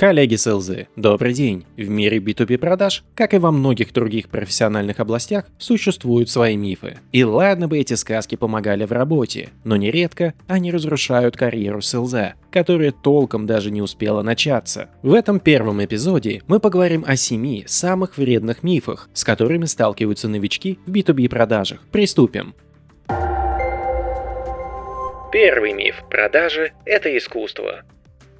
[0.00, 0.46] Коллеги с
[0.96, 1.66] добрый день!
[1.76, 6.96] В мире B2B продаж, как и во многих других профессиональных областях, существуют свои мифы.
[7.12, 11.94] И ладно бы эти сказки помогали в работе, но нередко они разрушают карьеру с
[12.50, 14.88] которая толком даже не успела начаться.
[15.02, 20.78] В этом первом эпизоде мы поговорим о семи самых вредных мифах, с которыми сталкиваются новички
[20.86, 21.82] в B2B продажах.
[21.92, 22.54] Приступим!
[25.30, 27.82] Первый миф– продажи– это искусство.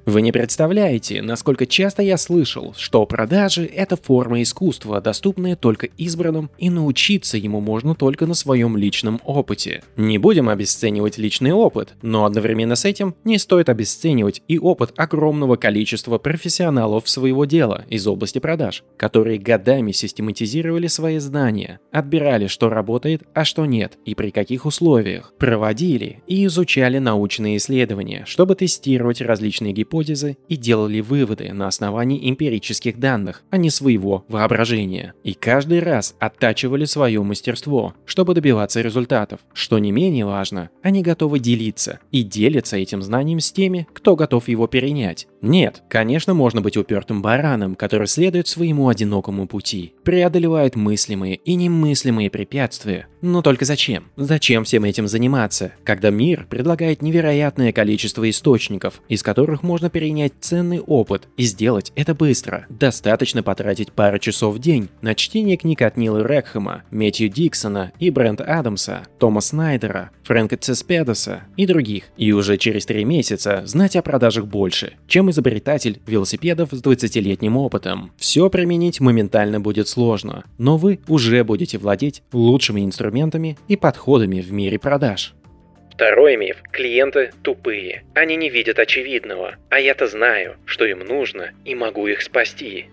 [0.05, 6.49] Вы не представляете, насколько часто я слышал, что продажи– это форма искусства, доступная только избранным,
[6.57, 9.83] и научиться ему можно только на своем личном опыте.
[9.97, 15.55] Не будем обесценивать личный опыт, но одновременно с этим не стоит обесценивать и опыт огромного
[15.55, 23.21] количества профессионалов своего дела из области продаж, которые годами систематизировали свои знания, отбирали, что работает,
[23.35, 29.73] а что нет, и при каких условиях, проводили и изучали научные исследования, чтобы тестировать различные
[29.73, 35.13] гипотезы гипотезы и делали выводы на основании эмпирических данных, а не своего воображения.
[35.23, 39.41] И каждый раз оттачивали свое мастерство, чтобы добиваться результатов.
[39.53, 44.47] Что не менее важно, они готовы делиться и делятся этим знанием с теми, кто готов
[44.47, 45.27] его перенять.
[45.41, 52.29] Нет, конечно, можно быть упертым бараном, который следует своему одинокому пути, преодолевает мыслимые и немыслимые
[52.29, 53.07] препятствия.
[53.21, 54.05] Но только зачем?
[54.15, 60.79] Зачем всем этим заниматься, когда мир предлагает невероятное количество источников, из которых можно перенять ценный
[60.79, 62.65] опыт и сделать это быстро.
[62.69, 68.09] Достаточно потратить пару часов в день на чтение книг от Нила Рекхэма, Мэтью Диксона и
[68.09, 74.01] Брента Адамса, Тома Снайдера, Фрэнка Цеспедоса и других, и уже через три месяца знать о
[74.01, 78.11] продажах больше, чем изобретатель велосипедов с 20-летним опытом.
[78.17, 84.51] Все применить моментально будет сложно, но вы уже будете владеть лучшими инструментами и подходами в
[84.51, 85.33] мире продаж.
[86.01, 86.57] Второй миф.
[86.71, 88.03] Клиенты тупые.
[88.15, 89.55] Они не видят очевидного.
[89.69, 92.87] А я-то знаю, что им нужно и могу их спасти.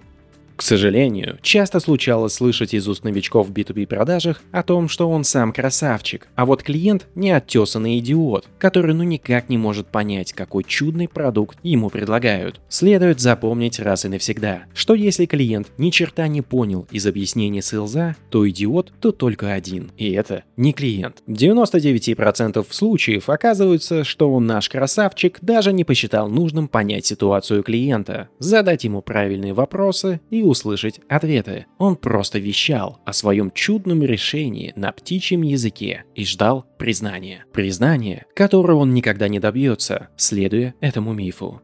[0.59, 5.23] К сожалению, часто случалось слышать из уст новичков в B2B продажах о том, что он
[5.23, 10.65] сам красавчик, а вот клиент не оттесанный идиот, который ну никак не может понять, какой
[10.65, 12.61] чудный продукт ему предлагают.
[12.69, 18.17] Следует запомнить раз и навсегда, что если клиент ни черта не понял из объяснения селза,
[18.29, 21.23] то идиот тут только один, и это не клиент.
[21.29, 28.29] В 99% случаев оказывается, что он наш красавчик даже не посчитал нужным понять ситуацию клиента,
[28.41, 31.67] задать ему правильные вопросы и услышать ответы.
[31.79, 37.45] Он просто вещал о своем чудном решении на птичьем языке и ждал признания.
[37.53, 41.63] Признания, которого он никогда не добьется, следуя этому мифу.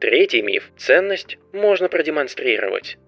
[0.00, 2.98] Третий миф– ценность можно продемонстрировать.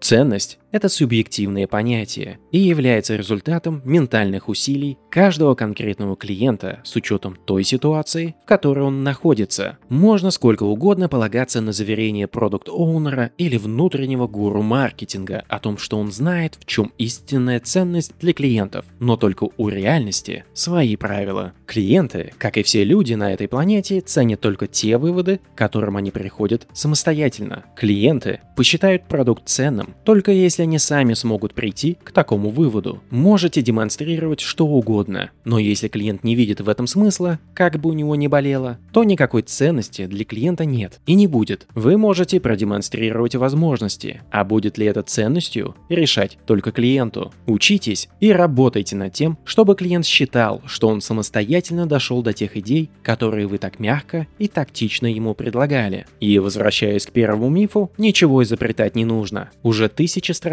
[0.00, 7.64] Ценность– это субъективное понятие и является результатом ментальных усилий каждого конкретного клиента с учетом той
[7.64, 9.78] ситуации, в которой он находится.
[9.88, 16.12] Можно сколько угодно полагаться на заверение продукт-оунера или внутреннего гуру маркетинга о том, что он
[16.12, 21.54] знает, в чем истинная ценность для клиентов, но только у реальности свои правила.
[21.66, 26.10] Клиенты, как и все люди на этой планете, ценят только те выводы, к которым они
[26.10, 27.64] приходят самостоятельно.
[27.74, 33.00] Клиенты посчитают продукт ценным, только если они сами смогут прийти к такому выводу.
[33.10, 37.92] Можете демонстрировать что угодно, но если клиент не видит в этом смысла, как бы у
[37.92, 41.68] него ни болело, то никакой ценности для клиента нет и не будет.
[41.74, 47.32] Вы можете продемонстрировать возможности, а будет ли это ценностью, решать только клиенту.
[47.46, 52.90] Учитесь и работайте над тем, чтобы клиент считал, что он самостоятельно дошел до тех идей,
[53.04, 56.06] которые вы так мягко и тактично ему предлагали.
[56.18, 59.50] И возвращаясь к первому мифу, ничего изобретать не нужно.
[59.62, 60.45] Уже тысячи страниц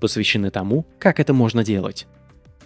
[0.00, 2.06] посвящены тому, как это можно делать.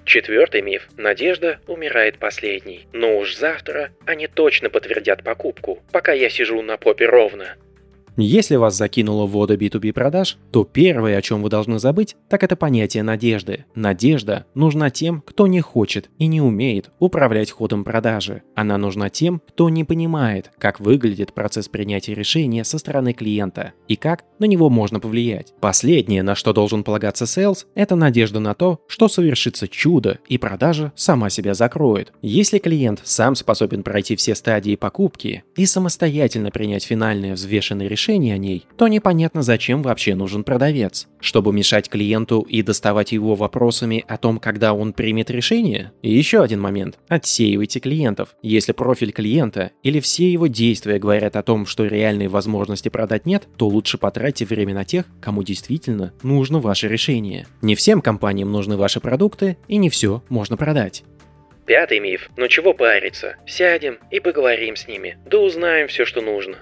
[0.05, 0.89] Четвертый миф.
[0.97, 2.87] Надежда умирает последней.
[2.93, 7.57] Но уж завтра они точно подтвердят покупку, пока я сижу на попе ровно.
[8.17, 12.45] Если вас закинуло в воду B2B продаж, то первое, о чем вы должны забыть, так
[12.45, 13.65] это понятие надежды.
[13.75, 18.43] Надежда нужна тем, кто не хочет и не умеет управлять ходом продажи.
[18.55, 23.97] Она нужна тем, кто не понимает, как выглядит процесс принятия решения со стороны клиента и
[23.97, 25.53] как на него можно повлиять.
[25.61, 30.93] Последнее, на что должен полагаться sales, это надежда на то, что совершится чудо и продажа
[30.95, 32.13] сама себя закроет.
[32.23, 38.35] Если клиент сам способен пройти все стадии покупки и самостоятельно принять финальное взвешенное решение, решение
[38.35, 41.09] о ней, то непонятно, зачем вообще нужен продавец.
[41.21, 45.93] Чтобы мешать клиенту и доставать его вопросами о том, когда он примет решение?
[46.03, 46.99] И еще один момент.
[47.09, 48.37] Отсеивайте клиентов.
[48.43, 53.49] Если профиль клиента или все его действия говорят о том, что реальной возможности продать нет,
[53.57, 57.47] то лучше потратьте время на тех, кому действительно нужно ваше решение.
[57.63, 61.05] Не всем компаниям нужны ваши продукты, и не все можно продать.
[61.65, 62.29] Пятый миф.
[62.37, 63.37] Ну чего париться?
[63.47, 65.17] Сядем и поговорим с ними.
[65.25, 66.59] Да узнаем все, что нужно.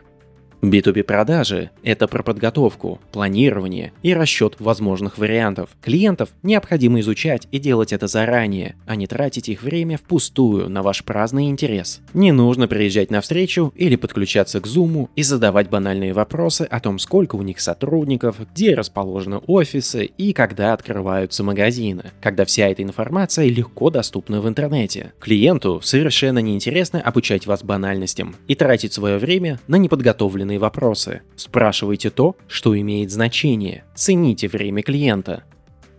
[0.63, 5.71] B2B продажи– это про подготовку, планирование и расчет возможных вариантов.
[5.83, 11.03] Клиентов необходимо изучать и делать это заранее, а не тратить их время впустую на ваш
[11.03, 12.01] праздный интерес.
[12.15, 17.01] Не нужно приезжать на встречу или подключаться к Zoom и задавать банальные вопросы о том,
[17.01, 23.49] сколько у них сотрудников, где расположены офисы и когда открываются магазины, когда вся эта информация
[23.49, 25.13] легко доступна в интернете.
[25.19, 31.23] Клиенту совершенно неинтересно обучать вас банальностям и тратить свое время на неподготовленные неожиданные вопросы.
[31.37, 33.85] Спрашивайте то, что имеет значение.
[33.95, 35.45] Цените время клиента.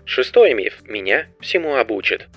[0.05, 0.81] Шестой миф.
[0.87, 2.27] Меня всему обучат.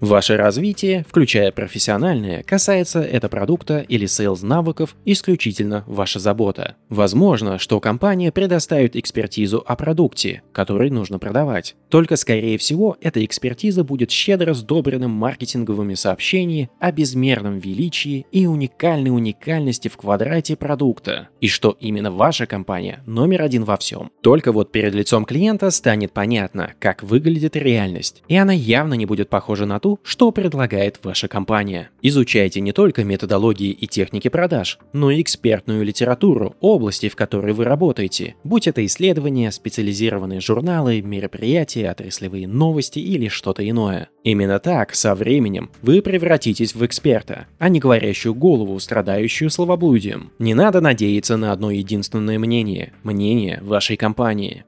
[0.00, 6.76] Ваше развитие, включая профессиональное, касается это продукта или сейлз навыков исключительно ваша забота.
[6.88, 11.74] Возможно, что компания предоставит экспертизу о продукте, который нужно продавать.
[11.88, 19.10] Только скорее всего эта экспертиза будет щедро сдобрена маркетинговыми сообщениями о безмерном величии и уникальной
[19.10, 21.28] уникальности в квадрате продукта.
[21.40, 24.10] И что именно ваша компания номер один во всем.
[24.22, 28.22] Только вот перед лицом клиента станет понятно, как выглядит реальность.
[28.28, 31.90] И она явно не будет похожа на ту, ту, что предлагает ваша компания.
[32.02, 37.64] Изучайте не только методологии и техники продаж, но и экспертную литературу области, в которой вы
[37.64, 44.08] работаете, будь это исследования, специализированные журналы, мероприятия, отраслевые новости или что-то иное.
[44.24, 50.32] Именно так, со временем, вы превратитесь в эксперта, а не говорящую голову, страдающую словоблудием.
[50.38, 54.64] Не надо надеяться на одно единственное мнение– мнение вашей компании.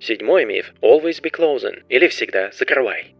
[0.00, 3.15] Седьмой миф– always be closing, или всегда закрывай.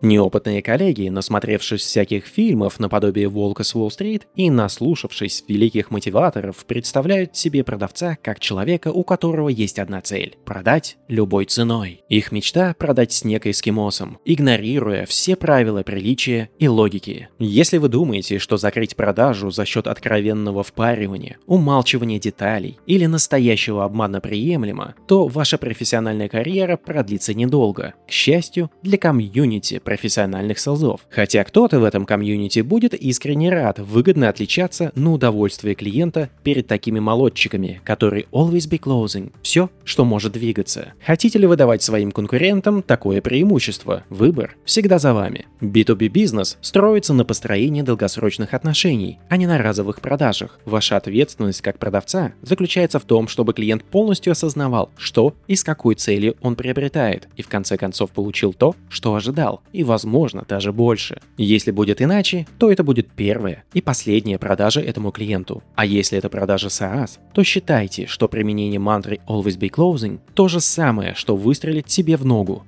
[0.00, 7.64] Неопытные коллеги, насмотревшись всяких фильмов наподобие «Волка с Уолл-стрит» и наслушавшись великих мотиваторов, представляют себе
[7.64, 12.02] продавца как человека, у которого есть одна цель– продать любой ценой.
[12.08, 17.28] Их мечта– продать снег эскимосам, игнорируя все правила приличия и логики.
[17.40, 24.20] Если вы думаете, что закрыть продажу за счет откровенного впаривания, умалчивания деталей или настоящего обмана
[24.20, 27.94] приемлемо, то ваша профессиональная карьера продлится недолго.
[28.06, 31.00] К счастью, для комьюнити профессиональных селзов.
[31.08, 37.00] Хотя кто-то в этом комьюнити будет искренне рад выгодно отличаться на удовольствие клиента перед такими
[37.00, 39.32] молодчиками, которые always be closing.
[39.40, 40.92] Все, что может двигаться.
[41.02, 44.04] Хотите ли вы давать своим конкурентам такое преимущество?
[44.10, 45.46] Выбор всегда за вами.
[45.62, 50.60] B2B бизнес строится на построении долгосрочных отношений, а не на разовых продажах.
[50.66, 55.94] Ваша ответственность как продавца заключается в том, чтобы клиент полностью осознавал, что и с какой
[55.94, 61.20] целью он приобретает, и в конце концов получил то, что ожидал, и, возможно, даже больше.
[61.36, 65.62] Если будет иначе, то это будет первая и последняя продажа этому клиенту.
[65.76, 70.58] А если это продажа SaaS, то считайте, что применение мантры Always Be Closing то же
[70.58, 72.64] самое, что выстрелить себе в ногу.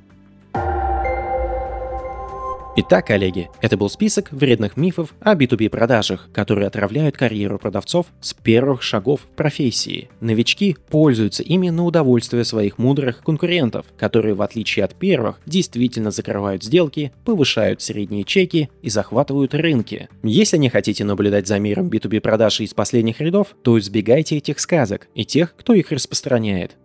[2.77, 8.33] Итак, коллеги, это был список вредных мифов о B2B продажах, которые отравляют карьеру продавцов с
[8.33, 10.09] первых шагов профессии.
[10.21, 16.63] Новички пользуются ими на удовольствие своих мудрых конкурентов, которые, в отличие от первых, действительно закрывают
[16.63, 20.09] сделки, повышают средние чеки и захватывают рынки.
[20.23, 25.09] Если не хотите наблюдать за миром B2B продаж из последних рядов, то избегайте этих сказок
[25.17, 26.77] и тех, кто их распространяет.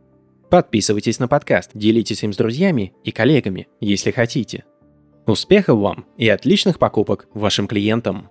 [0.50, 4.64] Подписывайтесь на подкаст, делитесь им с друзьями и коллегами, если хотите.
[5.28, 8.30] Успехов вам и отличных покупок вашим клиентам!